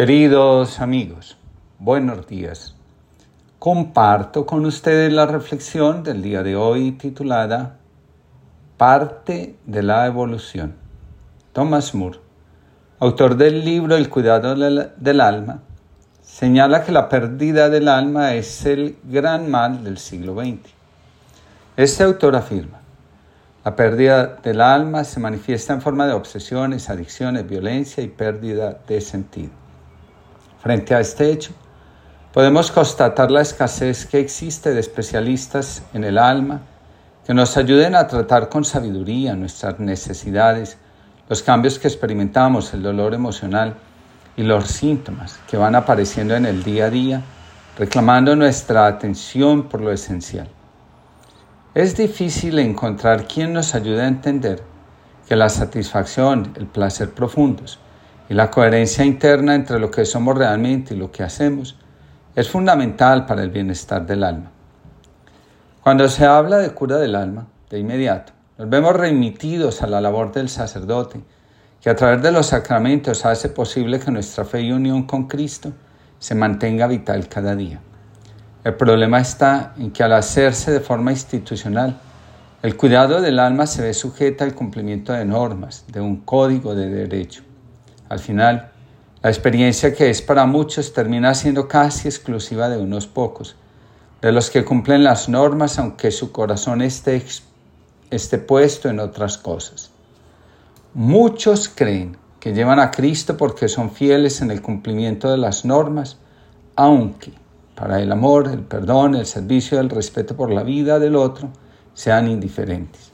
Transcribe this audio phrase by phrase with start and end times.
[0.00, 1.36] Queridos amigos,
[1.78, 2.74] buenos días.
[3.58, 7.76] Comparto con ustedes la reflexión del día de hoy titulada
[8.78, 10.74] Parte de la evolución.
[11.52, 12.18] Thomas Moore,
[12.98, 15.60] autor del libro El cuidado del alma,
[16.22, 20.60] señala que la pérdida del alma es el gran mal del siglo XX.
[21.76, 22.80] Este autor afirma,
[23.66, 29.02] la pérdida del alma se manifiesta en forma de obsesiones, adicciones, violencia y pérdida de
[29.02, 29.59] sentido.
[30.60, 31.52] Frente a este hecho,
[32.32, 36.60] podemos constatar la escasez que existe de especialistas en el alma
[37.26, 40.76] que nos ayuden a tratar con sabiduría nuestras necesidades,
[41.28, 43.74] los cambios que experimentamos, el dolor emocional
[44.36, 47.22] y los síntomas que van apareciendo en el día a día,
[47.78, 50.48] reclamando nuestra atención por lo esencial.
[51.74, 54.62] Es difícil encontrar quien nos ayude a entender
[55.26, 57.78] que la satisfacción, el placer profundos,
[58.30, 61.76] y la coherencia interna entre lo que somos realmente y lo que hacemos
[62.36, 64.52] es fundamental para el bienestar del alma.
[65.82, 70.30] Cuando se habla de cura del alma, de inmediato, nos vemos remitidos a la labor
[70.30, 71.20] del sacerdote,
[71.80, 75.72] que a través de los sacramentos hace posible que nuestra fe y unión con Cristo
[76.20, 77.80] se mantenga vital cada día.
[78.62, 81.98] El problema está en que al hacerse de forma institucional,
[82.62, 86.90] el cuidado del alma se ve sujeta al cumplimiento de normas, de un código de
[86.90, 87.42] derecho.
[88.10, 88.72] Al final,
[89.22, 93.54] la experiencia que es para muchos termina siendo casi exclusiva de unos pocos,
[94.20, 97.22] de los que cumplen las normas aunque su corazón esté,
[98.10, 99.92] esté puesto en otras cosas.
[100.92, 106.18] Muchos creen que llevan a Cristo porque son fieles en el cumplimiento de las normas,
[106.74, 107.32] aunque
[107.76, 111.48] para el amor, el perdón, el servicio y el respeto por la vida del otro
[111.94, 113.09] sean indiferentes.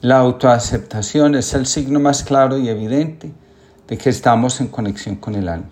[0.00, 3.32] La autoaceptación es el signo más claro y evidente
[3.88, 5.70] de que estamos en conexión con el alma.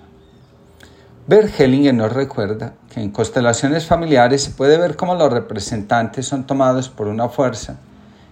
[1.29, 6.45] Bert Hellinger nos recuerda que en constelaciones familiares se puede ver cómo los representantes son
[6.45, 7.77] tomados por una fuerza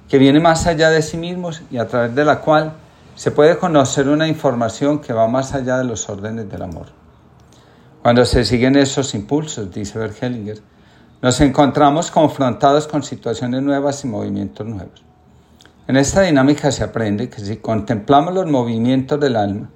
[0.09, 2.73] que viene más allá de sí mismos y a través de la cual
[3.15, 6.87] se puede conocer una información que va más allá de los órdenes del amor.
[8.03, 10.59] Cuando se siguen esos impulsos, dice Bert Hellinger,
[11.23, 15.14] nos encontramos confrontados con situaciones nuevas y movimientos nuevos.
[15.87, 19.69] En esta dinámica se aprende que si contemplamos los movimientos del alma,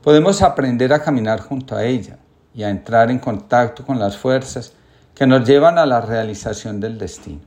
[0.00, 2.18] podemos aprender a caminar junto a ella
[2.54, 4.74] y a entrar en contacto con las fuerzas
[5.12, 7.40] que nos llevan a la realización del destino.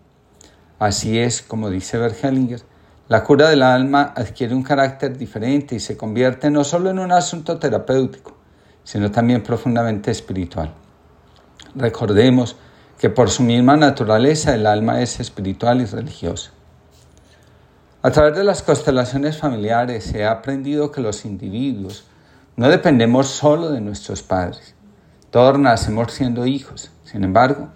[0.79, 2.61] Así es, como dice Bergelinger,
[3.07, 7.13] la cura del alma adquiere un carácter diferente y se convierte no solo en un
[7.13, 8.35] asunto terapéutico,
[8.83, 10.73] sino también profundamente espiritual.
[11.73, 12.57] Recordemos
[12.97, 16.51] que por su misma naturaleza el alma es espiritual y religiosa.
[18.01, 22.05] A través de las constelaciones familiares ha aprendido que los individuos
[22.55, 24.73] no dependemos solo de nuestros padres.
[25.31, 26.91] Todos nacemos siendo hijos.
[27.03, 27.67] Sin embargo,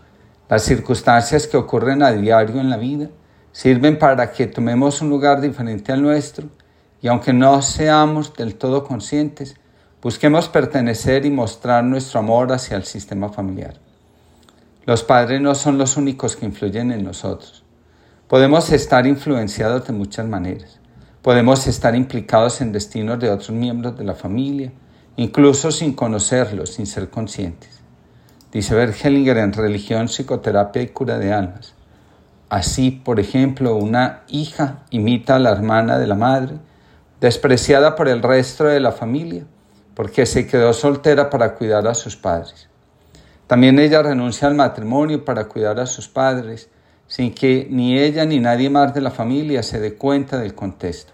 [0.47, 3.09] las circunstancias que ocurren a diario en la vida
[3.51, 6.47] sirven para que tomemos un lugar diferente al nuestro
[7.01, 9.57] y aunque no seamos del todo conscientes,
[10.01, 13.73] busquemos pertenecer y mostrar nuestro amor hacia el sistema familiar.
[14.85, 17.62] Los padres no son los únicos que influyen en nosotros.
[18.33, 20.79] Podemos estar influenciados de muchas maneras.
[21.21, 24.71] Podemos estar implicados en destinos de otros miembros de la familia,
[25.17, 27.69] incluso sin conocerlos, sin ser conscientes.
[28.51, 31.75] Dice Hellinger en Religión, Psicoterapia y Cura de Almas.
[32.49, 36.55] Así, por ejemplo, una hija imita a la hermana de la madre,
[37.21, 39.43] despreciada por el resto de la familia,
[39.93, 42.67] porque se quedó soltera para cuidar a sus padres.
[43.45, 46.71] También ella renuncia al matrimonio para cuidar a sus padres
[47.13, 51.13] sin que ni ella ni nadie más de la familia se dé cuenta del contexto.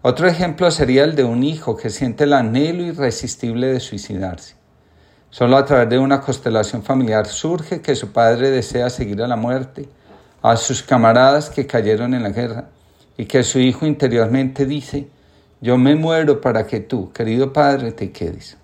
[0.00, 4.54] Otro ejemplo sería el de un hijo que siente el anhelo irresistible de suicidarse.
[5.28, 9.36] Solo a través de una constelación familiar surge que su padre desea seguir a la
[9.36, 9.86] muerte,
[10.40, 12.70] a sus camaradas que cayeron en la guerra,
[13.18, 15.08] y que su hijo interiormente dice,
[15.60, 18.56] yo me muero para que tú, querido padre, te quedes.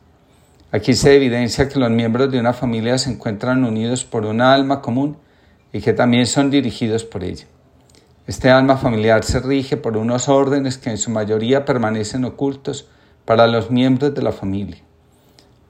[0.72, 4.80] Aquí se evidencia que los miembros de una familia se encuentran unidos por una alma
[4.80, 5.18] común
[5.72, 7.46] y que también son dirigidos por ella.
[8.26, 12.86] Este alma familiar se rige por unos órdenes que en su mayoría permanecen ocultos
[13.24, 14.82] para los miembros de la familia.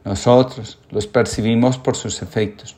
[0.05, 2.77] Nosotros los percibimos por sus efectos.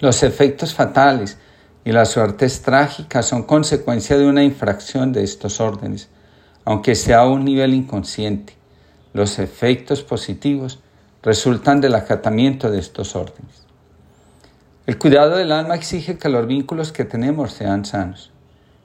[0.00, 1.38] Los efectos fatales
[1.84, 6.08] y las suertes trágicas son consecuencia de una infracción de estos órdenes,
[6.64, 8.54] aunque sea a un nivel inconsciente.
[9.12, 10.80] Los efectos positivos
[11.22, 13.67] resultan del acatamiento de estos órdenes.
[14.88, 18.32] El cuidado del alma exige que los vínculos que tenemos sean sanos.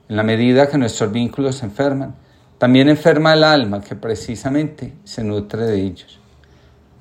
[0.09, 2.13] En la medida que nuestros vínculos se enferman,
[2.57, 6.19] también enferma el alma que precisamente se nutre de ellos.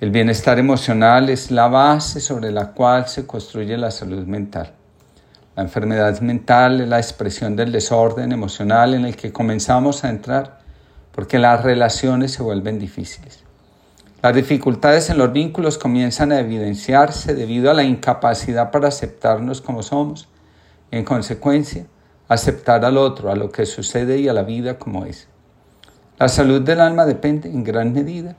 [0.00, 4.70] El bienestar emocional es la base sobre la cual se construye la salud mental.
[5.56, 10.60] La enfermedad mental es la expresión del desorden emocional en el que comenzamos a entrar
[11.10, 13.42] porque las relaciones se vuelven difíciles.
[14.22, 19.82] Las dificultades en los vínculos comienzan a evidenciarse debido a la incapacidad para aceptarnos como
[19.82, 20.28] somos.
[20.92, 21.86] En consecuencia,
[22.28, 25.26] aceptar al otro, a lo que sucede y a la vida como es.
[26.18, 28.36] La salud del alma depende en gran medida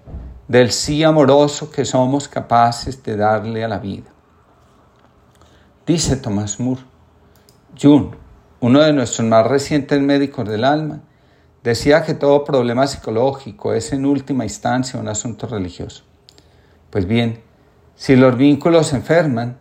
[0.47, 4.09] del sí amoroso que somos capaces de darle a la vida.
[5.85, 6.83] Dice Thomas Moore,
[7.81, 8.15] Jung,
[8.61, 11.01] uno de nuestros más recientes médicos del alma,
[11.63, 16.03] Decía que todo problema psicológico es en última instancia un asunto religioso.
[16.89, 17.41] Pues bien,
[17.95, 19.57] si los vínculos enferman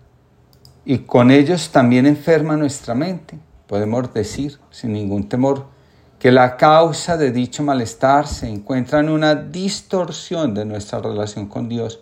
[0.85, 3.39] y con ellos también enferma nuestra mente,
[3.69, 5.67] podemos decir sin ningún temor
[6.19, 11.69] que la causa de dicho malestar se encuentra en una distorsión de nuestra relación con
[11.69, 12.01] Dios,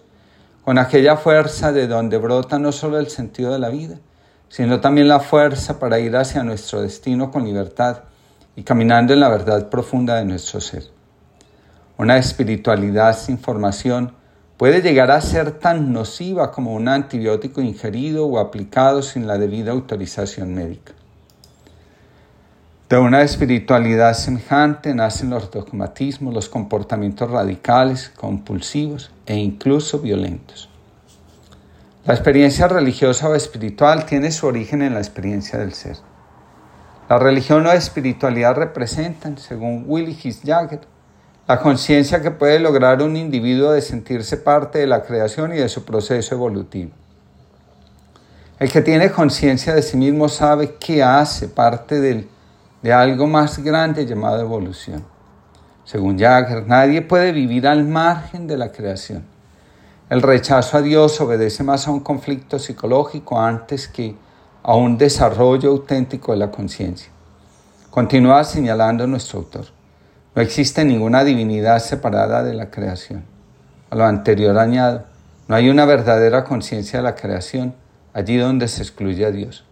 [0.64, 3.99] con aquella fuerza de donde brota no solo el sentido de la vida,
[4.49, 8.05] sino también la fuerza para ir hacia nuestro destino con libertad
[8.56, 10.85] y caminando en la verdad profunda de nuestro ser.
[11.97, 14.14] Una espiritualidad sin formación
[14.56, 19.73] puede llegar a ser tan nociva como un antibiótico ingerido o aplicado sin la debida
[19.73, 20.93] autorización médica.
[22.91, 30.69] De una espiritualidad semejante nacen los dogmatismos, los comportamientos radicales, compulsivos e incluso violentos.
[32.05, 35.99] La experiencia religiosa o espiritual tiene su origen en la experiencia del ser.
[37.10, 40.78] La religión o espiritualidad representan, según Willy Jagger,
[41.48, 45.68] la conciencia que puede lograr un individuo de sentirse parte de la creación y de
[45.68, 46.92] su proceso evolutivo.
[48.60, 52.28] El que tiene conciencia de sí mismo sabe que hace parte de,
[52.80, 55.04] de algo más grande llamado evolución.
[55.84, 59.24] Según Jagger, nadie puede vivir al margen de la creación.
[60.10, 64.14] El rechazo a Dios obedece más a un conflicto psicológico antes que
[64.62, 67.10] a un desarrollo auténtico de la conciencia.
[67.90, 69.66] Continúa señalando nuestro autor.
[70.34, 73.24] No existe ninguna divinidad separada de la creación.
[73.90, 75.04] A lo anterior añado,
[75.48, 77.74] no hay una verdadera conciencia de la creación
[78.12, 79.64] allí donde se excluye a Dios.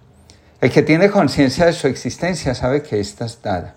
[0.61, 3.76] El que tiene conciencia de su existencia sabe que ésta es dada.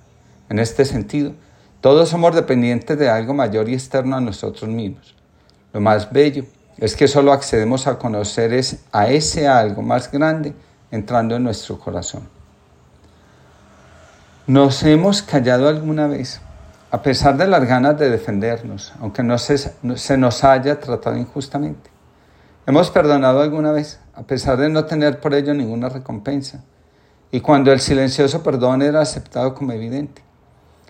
[0.50, 1.34] En este sentido,
[1.80, 5.16] todos somos dependientes de algo mayor y externo a nosotros mismos.
[5.74, 6.46] Lo más bello
[6.78, 8.60] es que solo accedemos a conocer
[8.92, 10.56] a ese algo más grande
[10.92, 12.28] entrando en nuestro corazón.
[14.48, 16.42] ¿Nos hemos callado alguna vez?
[16.92, 21.90] A pesar de las ganas de defendernos, aunque no se, nos haya tratado injustamente.
[22.68, 26.64] Hemos perdonado alguna vez, a pesar de no tener por ello ninguna recompensa.
[27.32, 30.22] Y cuando el silencioso perdón era aceptado como evidente.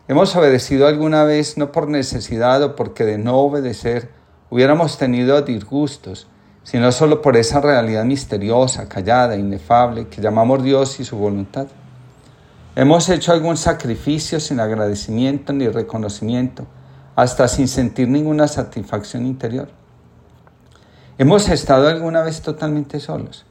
[0.08, 4.10] Hemos obedecido alguna vez no por necesidad o porque de no obedecer
[4.50, 6.28] hubiéramos tenido disgustos,
[6.64, 11.68] sino solo por esa realidad misteriosa, callada, inefable, que llamamos Dios y su voluntad.
[12.76, 16.66] Hemos hecho algún sacrificio sin agradecimiento ni reconocimiento,
[17.16, 19.70] hasta sin sentir ninguna satisfacción interior.
[21.18, 23.46] Hemos estado alguna vez totalmente solos.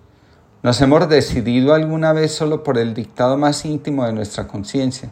[0.63, 5.11] Nos hemos decidido alguna vez solo por el dictado más íntimo de nuestra conciencia,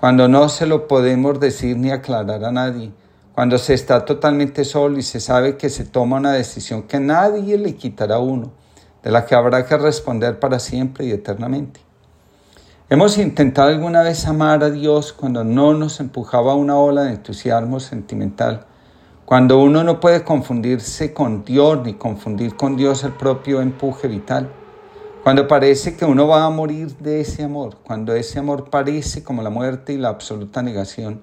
[0.00, 2.90] cuando no se lo podemos decir ni aclarar a nadie,
[3.34, 7.56] cuando se está totalmente solo y se sabe que se toma una decisión que nadie
[7.58, 8.52] le quitará a uno,
[9.02, 11.80] de la que habrá que responder para siempre y eternamente.
[12.88, 17.78] Hemos intentado alguna vez amar a Dios cuando no nos empujaba una ola de entusiasmo
[17.78, 18.66] sentimental,
[19.24, 24.50] cuando uno no puede confundirse con Dios ni confundir con Dios el propio empuje vital,
[25.22, 29.42] cuando parece que uno va a morir de ese amor, cuando ese amor parece como
[29.42, 31.22] la muerte y la absoluta negación,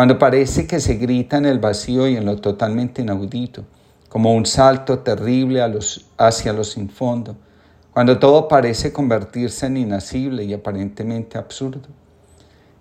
[0.00, 3.64] cuando parece que se grita en el vacío y en lo totalmente inaudito,
[4.08, 5.62] como un salto terrible
[6.16, 7.36] hacia lo sin fondo,
[7.92, 11.86] cuando todo parece convertirse en inacible y aparentemente absurdo.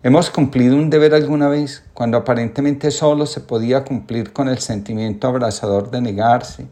[0.02, 5.28] Hemos cumplido un deber alguna vez, cuando aparentemente solo se podía cumplir con el sentimiento
[5.28, 6.68] abrazador de negarse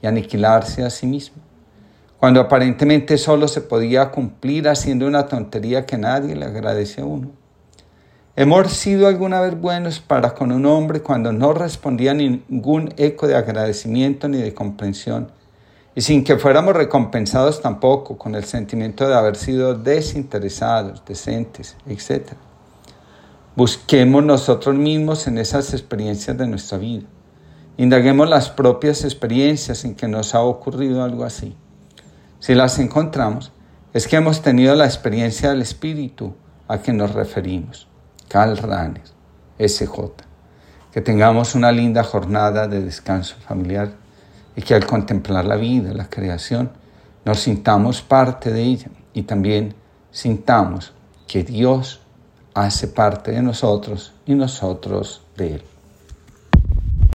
[0.00, 1.42] y aniquilarse a sí mismo,
[2.20, 7.32] cuando aparentemente solo se podía cumplir haciendo una tontería que nadie le agradece a uno.
[8.40, 13.34] Hemos sido alguna vez buenos para con un hombre cuando no respondía ningún eco de
[13.34, 15.32] agradecimiento ni de comprensión,
[15.96, 22.28] y sin que fuéramos recompensados tampoco con el sentimiento de haber sido desinteresados, decentes, etc.
[23.56, 27.08] Busquemos nosotros mismos en esas experiencias de nuestra vida.
[27.76, 31.56] Indaguemos las propias experiencias en que nos ha ocurrido algo así.
[32.38, 33.50] Si las encontramos,
[33.92, 36.36] es que hemos tenido la experiencia del Espíritu
[36.68, 37.87] a que nos referimos.
[38.28, 39.02] Carl Rahner,
[39.58, 39.90] SJ.
[40.92, 43.92] Que tengamos una linda jornada de descanso familiar
[44.54, 46.70] y que al contemplar la vida, la creación,
[47.24, 49.74] nos sintamos parte de ella y también
[50.10, 50.92] sintamos
[51.26, 52.00] que Dios
[52.54, 55.62] hace parte de nosotros y nosotros de Él.